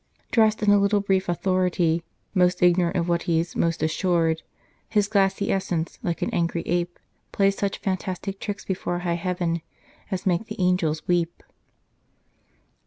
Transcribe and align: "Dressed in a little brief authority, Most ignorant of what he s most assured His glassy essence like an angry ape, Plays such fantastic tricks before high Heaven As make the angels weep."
"Dressed 0.31 0.63
in 0.63 0.71
a 0.71 0.79
little 0.79 0.99
brief 1.01 1.29
authority, 1.29 2.03
Most 2.33 2.63
ignorant 2.63 2.95
of 2.95 3.07
what 3.07 3.21
he 3.29 3.39
s 3.39 3.55
most 3.55 3.83
assured 3.83 4.41
His 4.89 5.07
glassy 5.07 5.51
essence 5.51 5.99
like 6.01 6.23
an 6.23 6.31
angry 6.31 6.63
ape, 6.65 6.97
Plays 7.31 7.55
such 7.55 7.77
fantastic 7.77 8.39
tricks 8.39 8.65
before 8.65 8.97
high 9.05 9.13
Heaven 9.13 9.61
As 10.09 10.25
make 10.25 10.47
the 10.47 10.59
angels 10.59 11.07
weep." 11.07 11.43